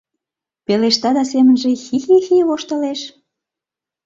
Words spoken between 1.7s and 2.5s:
хи-хи-хи